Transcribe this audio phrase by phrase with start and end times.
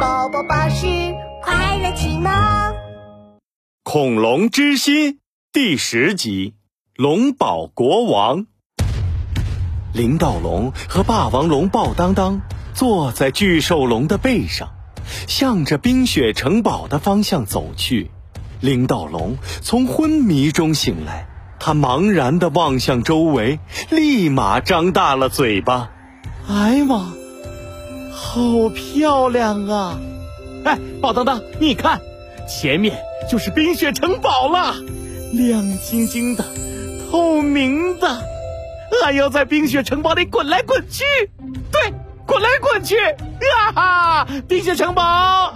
[0.00, 0.86] 宝宝巴士
[1.42, 2.32] 快乐启蒙。
[3.82, 5.18] 恐龙之心
[5.52, 6.54] 第十集：
[6.96, 8.46] 龙宝国王。
[9.92, 12.40] 林道龙和霸王龙豹当当
[12.72, 14.70] 坐在巨兽龙的背上，
[15.28, 18.10] 向着冰雪城堡的方向走去。
[18.62, 21.26] 林道龙从昏迷中醒来，
[21.58, 23.60] 他茫然地望向周围，
[23.90, 25.90] 立马张大了嘴巴
[26.48, 27.12] ：“哎呀妈，
[28.12, 29.98] 好漂亮啊！
[30.64, 32.00] 哎，宝当当，你看，
[32.48, 32.98] 前面
[33.30, 34.74] 就是冰雪城堡了，
[35.32, 36.44] 亮晶晶的，
[37.10, 38.22] 透明的。”
[39.04, 41.04] 俺要在冰雪城堡里滚来滚去，
[41.70, 41.94] 对，
[42.26, 44.28] 滚来滚去，啊哈！
[44.48, 45.02] 冰雪城堡，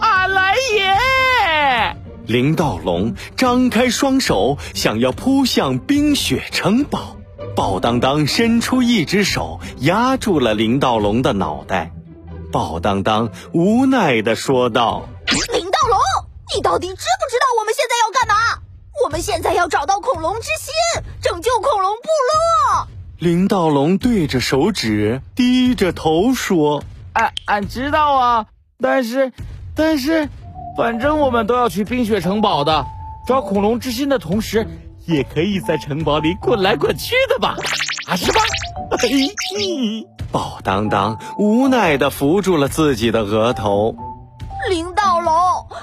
[0.01, 1.97] 俺来也！
[2.27, 7.17] 林道龙张开双手，想要扑向冰雪城堡。
[7.55, 11.93] 宝当当伸出一只手，压住了林道龙的脑袋。
[12.55, 15.99] 宝当当无奈地说道：“林道龙，
[16.55, 18.63] 你到底知不知道我们现在要干嘛？
[19.03, 20.73] 我们现在要找到恐龙之心，
[21.21, 22.09] 拯救恐龙部
[22.79, 22.87] 落。”
[23.19, 28.47] 林道龙对着手指，低着头说：“俺俺知道啊，
[28.81, 29.33] 但是，
[29.75, 30.29] 但是，
[30.77, 32.87] 反正我们都要去冰雪城堡的，
[33.27, 34.65] 找恐龙之心的同时，
[35.07, 37.57] 也可以在城堡里滚来滚去的吧？
[38.07, 38.41] 啊，是吧？”
[40.35, 43.95] 宝当当无奈的扶住了自己的额头。
[44.69, 45.33] 林道龙，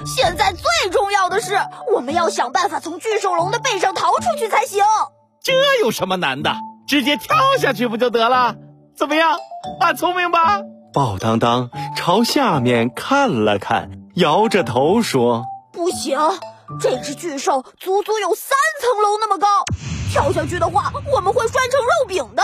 [0.04, 1.58] 现在最重要的是，
[1.94, 4.84] 我们要想办法从巨兽龙的背上逃出去才行。
[5.42, 6.54] 这有什么难的？
[6.86, 8.56] 直接跳下去不就得了？
[8.94, 9.38] 怎么样，
[9.80, 10.60] 俺聪明吧？
[10.92, 16.18] 宝当当朝下面看了看，摇着头说：“不行，
[16.78, 19.46] 这只巨兽足足有三层楼那么高，
[20.12, 22.42] 跳下去的话，我们会摔成肉饼的。”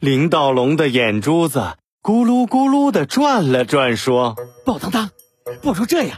[0.00, 4.34] 林道龙的眼珠子咕噜咕噜的转了转，说
[4.64, 5.10] ：“宝当当，
[5.60, 6.16] 不如这样，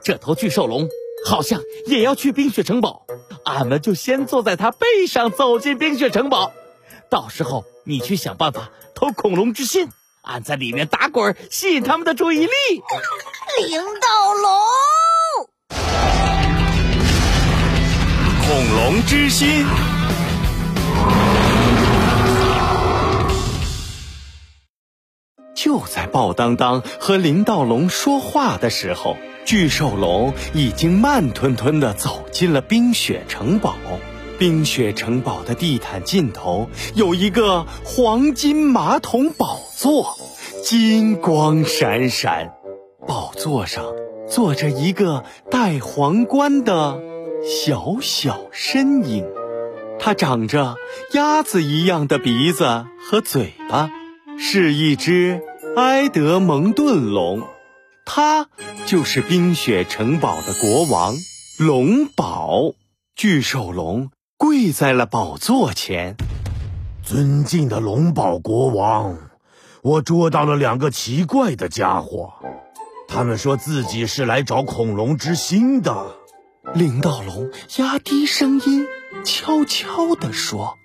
[0.00, 0.88] 这头巨兽龙
[1.26, 3.04] 好像也要去冰雪城堡，
[3.44, 6.52] 俺们就先坐在它背上走进冰雪城堡。”
[7.10, 9.88] 到时候你去想办法偷恐龙之心，
[10.22, 12.52] 俺在里面打滚，吸引他们的注意力。
[13.58, 14.52] 林道龙，
[18.46, 19.66] 恐龙之心。
[25.76, 33.74] 就在鲍当当和林道龙说话的时候，巨兽龙已经慢吞吞地走进了冰雪城堡。
[34.38, 40.16] 冰雪城堡的地毯尽头有一个黄金马桶宝座，
[40.64, 42.54] 金光闪闪。
[43.06, 43.84] 宝座上
[44.26, 46.98] 坐着一个戴皇冠的
[47.44, 49.26] 小小身影，
[49.98, 50.76] 它长着
[51.12, 53.90] 鸭子一样的鼻子和嘴巴，
[54.38, 55.40] 是一只
[55.76, 57.42] 埃德蒙顿龙。
[58.06, 58.48] 他
[58.86, 61.14] 就是冰雪城堡的国王
[61.58, 62.72] 龙宝，
[63.14, 64.10] 巨兽龙。
[64.38, 66.16] 跪在了宝座前，
[67.02, 69.18] 尊敬的龙宝国王，
[69.82, 72.32] 我捉到了两个奇怪的家伙，
[73.06, 76.16] 他们说自己是来找恐龙之心的。
[76.74, 78.86] 领导龙压低声音，
[79.24, 80.78] 悄悄地说：“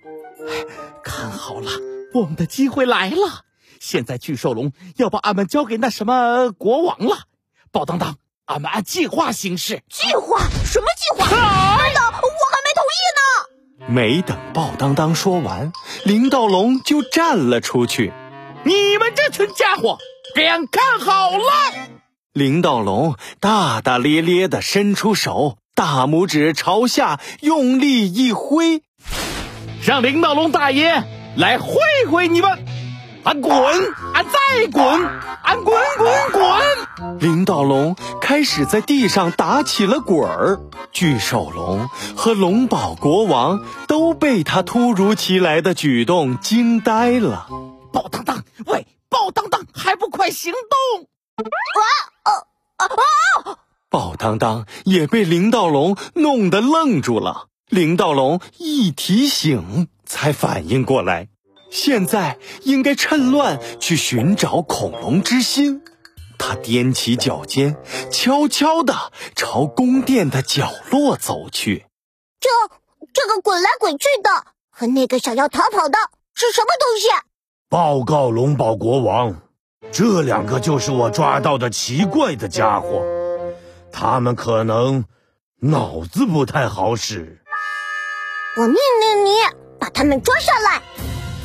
[1.02, 1.72] 看好了，
[2.14, 3.46] 我们的机会来了！
[3.82, 7.22] 现在巨兽龙要把俺们交给那什么国王了。
[7.72, 9.82] 宝当当，俺们按计划行事。
[9.90, 10.38] 计划？
[10.64, 11.28] 什么计划？
[11.28, 15.74] 等等，我还没同意呢。”没等鲍当当说完，
[16.06, 18.14] 林道龙就站了出去。
[18.64, 19.98] 你们这群家伙，
[20.36, 21.44] 给俺看好了！
[22.34, 28.84] 林道龙大大咧咧的伸出手，大拇指朝下用力一挥，
[29.84, 31.04] 让林道龙大爷
[31.36, 31.76] 来会
[32.12, 32.64] 会你们。
[33.24, 33.54] 俺滚，
[34.14, 34.84] 俺再滚，
[35.44, 37.20] 俺滚滚滚！
[37.20, 40.60] 林道龙开始在地上打起了滚儿。
[40.92, 47.48] 巨兽龙和龙宝国王都被他突如其来的举动惊呆了。
[47.94, 51.08] 宝当当，喂，宝当当，还不快行动！
[51.38, 52.30] 啊
[52.78, 52.86] 啊
[53.46, 53.58] 啊！
[53.90, 57.48] 宝当当也被林道龙弄得愣住了。
[57.70, 61.30] 林道龙一提醒，才反应过来。
[61.72, 65.82] 现在应该趁乱去寻找恐龙之心。
[66.38, 67.78] 他踮起脚尖，
[68.12, 71.86] 悄悄地朝宫殿的角落走去。
[72.40, 72.50] 这
[73.14, 74.30] 这个滚来滚去的
[74.70, 75.98] 和那个想要逃跑的
[76.34, 77.08] 是什么东西？
[77.70, 79.42] 报告龙宝国王，
[79.92, 83.04] 这两个就是我抓到的奇怪的家伙，
[83.92, 85.06] 他们可能
[85.62, 87.40] 脑子不太好使。
[88.58, 89.32] 我命令你
[89.80, 90.82] 把他们抓上来。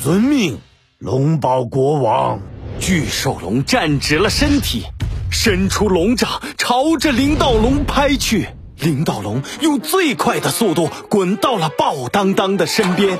[0.07, 0.61] 遵命，
[0.99, 2.39] 龙宝国王。
[2.79, 4.85] 巨兽龙站直了身体，
[5.29, 8.47] 伸出龙掌朝着灵道龙拍去。
[8.79, 13.19] 灵道龙用最快的速度滚到了鲍当当的身边。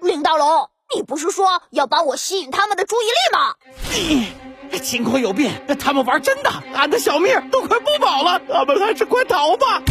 [0.00, 4.30] 灵道龙，你不是说要帮我吸引他们的注意力吗？
[4.70, 9.82] 你情况有变，他们玩真的，俺的小命都快不保了，俺们还是快逃吧！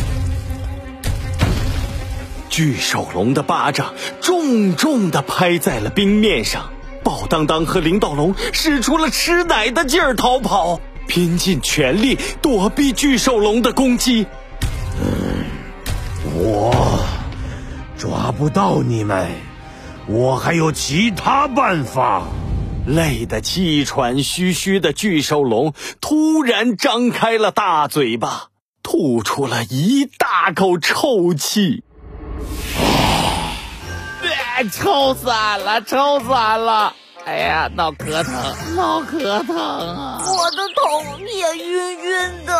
[2.49, 6.71] 巨兽龙的巴掌重重的拍在了冰面上，
[7.03, 14.25] 豹当当和灵道龙使出了吃奶的劲儿逃跑，拼尽全力躲避巨兽龙的攻击。
[15.01, 15.45] 嗯
[16.35, 16.99] 我
[17.97, 19.27] 抓不到你们，
[20.07, 22.23] 我还有其他办法。
[22.85, 28.47] 累得气喘吁吁的巨兽龙突然张开了大嘴巴，
[28.81, 31.83] 吐出了一大口臭气。
[34.71, 35.81] 臭死俺了！
[35.81, 36.93] 臭死俺了！
[37.25, 38.33] 哎呀，脑壳疼，
[38.75, 40.19] 脑壳疼啊！
[40.25, 42.53] 我的头也晕晕的。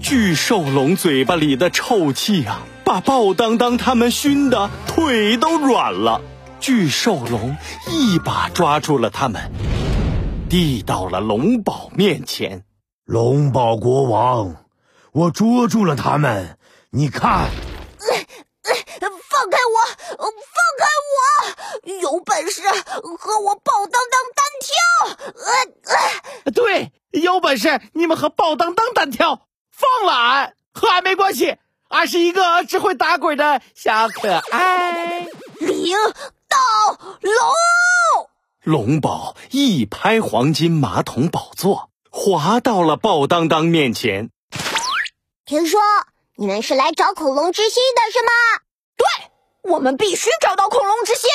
[0.00, 6.20] 巨兽龙嘴巴里的臭气啊，把鲍当当他们熏得腿都软了。
[6.60, 7.56] 巨兽龙
[7.88, 9.50] 一把抓住了他们，
[10.50, 12.64] 递到了龙宝面前。
[13.06, 14.56] 龙宝国王，
[15.12, 16.58] 我捉住了他们，
[16.90, 17.48] 你看。
[19.36, 19.76] 放开我！
[20.16, 20.26] 放
[20.78, 21.16] 开我！
[22.04, 22.60] 有本事
[23.18, 25.32] 和我鲍当当单挑！
[25.42, 25.94] 呃
[26.44, 31.56] 呃，对，有本事你们和鲍当当单挑，放了俺，和俺没关系，
[31.88, 35.20] 俺是一个只会打滚的小可爱。
[35.60, 35.96] 灵
[36.46, 36.58] 到
[37.22, 37.32] 龙，
[38.62, 44.28] 龙宝一拍黄金马桶宝座，滑到了鲍当当面前。
[45.46, 45.80] 听说
[46.36, 48.30] 你们是来找恐龙之心的，是吗？
[48.94, 51.30] 对，我们必须找到恐龙之心。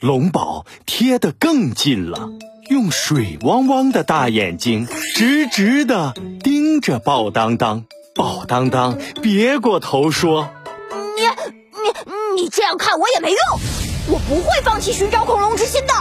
[0.00, 2.28] 龙宝贴得更近了，
[2.68, 6.12] 用水汪汪的大眼睛直直地
[6.42, 7.84] 盯着鲍当当。
[8.14, 10.50] 鲍当当别过头说
[11.16, 11.22] ：“你
[11.82, 13.38] 你你这样看我也没用，
[14.08, 15.94] 我不会放弃寻找恐龙之心的。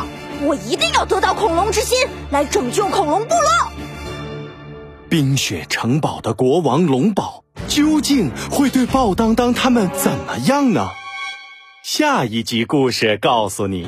[0.45, 1.97] 我一定要得到恐龙之心，
[2.31, 3.71] 来拯救恐龙部落。”
[5.09, 7.43] 冰雪城堡的国王龙宝。
[7.67, 10.89] 究竟会对鲍当当他们怎么样呢？
[11.87, 13.85] 下一集故事告诉你。